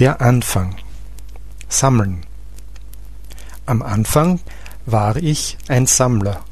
[0.00, 0.76] Der Anfang.
[1.68, 2.22] Sammeln.
[3.66, 4.40] Am Anfang
[4.86, 6.42] war ich ein Sammler.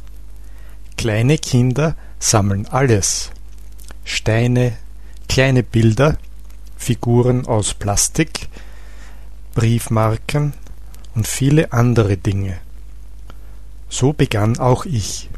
[0.98, 3.30] Kleine Kinder sammeln alles.
[4.04, 4.76] Steine,
[5.30, 6.18] kleine Bilder,
[6.76, 8.50] Figuren aus Plastik,
[9.54, 10.52] Briefmarken
[11.14, 12.58] und viele andere Dinge.
[13.88, 15.30] So begann auch ich.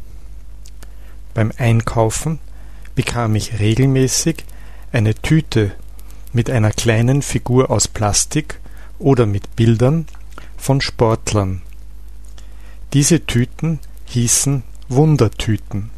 [1.33, 2.39] Beim Einkaufen
[2.93, 4.43] bekam ich regelmäßig
[4.91, 5.71] eine Tüte
[6.33, 8.59] mit einer kleinen Figur aus Plastik
[8.99, 10.05] oder mit Bildern
[10.57, 11.61] von Sportlern.
[12.93, 15.89] Diese Tüten hießen Wundertüten.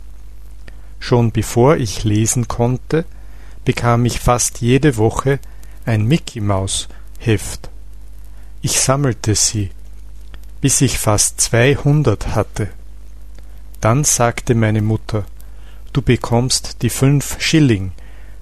[1.00, 3.06] Schon bevor ich lesen konnte,
[3.66, 5.40] bekam ich fast jede Woche
[5.86, 6.88] ein Mickey Maus
[7.20, 7.70] Heft.
[8.62, 9.72] Ich sammelte sie,
[10.62, 12.70] bis ich fast zweihundert hatte.
[13.82, 15.26] Dann sagte meine Mutter,
[15.92, 17.92] du bekommst die fünf Schilling,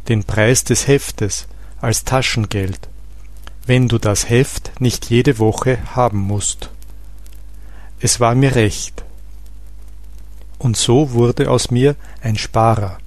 [0.08, 1.48] den Preis des Heftes,
[1.81, 2.88] als Taschengeld,
[3.66, 6.70] wenn du das Heft nicht jede Woche haben musst.
[7.99, 9.04] Es war mir recht.
[10.57, 12.99] Und so wurde aus mir ein Sparer,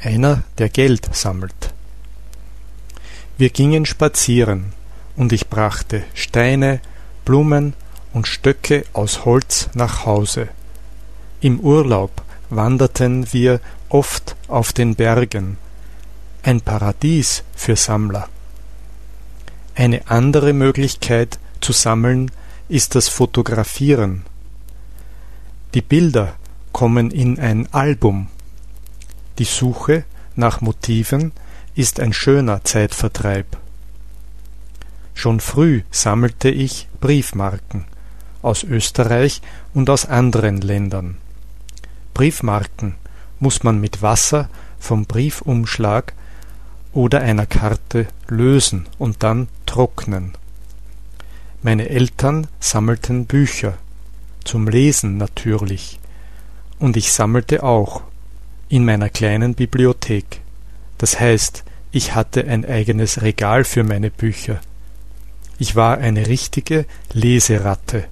[0.00, 1.74] einer, der Geld sammelt.
[3.36, 4.72] Wir gingen spazieren,
[5.16, 6.80] und ich brachte Steine,
[7.24, 7.74] Blumen
[8.12, 10.48] und Stöcke aus Holz nach Hause.
[11.40, 15.58] Im Urlaub wanderten wir oft auf den Bergen,
[16.42, 18.28] ein Paradies für Sammler.
[19.74, 22.30] Eine andere Möglichkeit zu sammeln
[22.68, 24.24] ist das Fotografieren.
[25.74, 26.34] Die Bilder
[26.72, 28.28] kommen in ein Album.
[29.38, 30.04] Die Suche
[30.34, 31.32] nach Motiven
[31.74, 33.46] ist ein schöner Zeitvertreib.
[35.14, 37.84] Schon früh sammelte ich Briefmarken
[38.42, 39.40] aus Österreich
[39.72, 41.18] und aus anderen Ländern.
[42.12, 42.96] Briefmarken
[43.38, 44.48] muss man mit Wasser
[44.78, 46.14] vom Briefumschlag
[46.92, 50.32] oder einer Karte lösen und dann trocknen.
[51.62, 53.78] Meine Eltern sammelten Bücher,
[54.44, 55.98] zum Lesen natürlich,
[56.78, 58.02] und ich sammelte auch
[58.68, 60.40] in meiner kleinen Bibliothek.
[60.98, 64.60] Das heißt, ich hatte ein eigenes Regal für meine Bücher.
[65.58, 68.04] Ich war eine richtige Leseratte.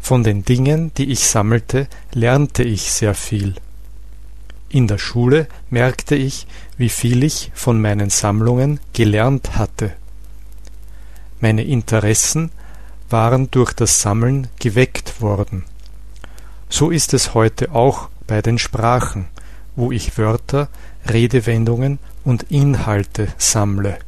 [0.00, 3.54] Von den Dingen, die ich sammelte, lernte ich sehr viel.
[4.70, 6.46] In der Schule merkte ich,
[6.76, 9.92] wie viel ich von meinen Sammlungen gelernt hatte.
[11.40, 12.50] Meine Interessen
[13.08, 15.64] waren durch das Sammeln geweckt worden.
[16.68, 19.26] So ist es heute auch bei den Sprachen,
[19.74, 20.68] wo ich Wörter,
[21.08, 23.98] Redewendungen und Inhalte sammle.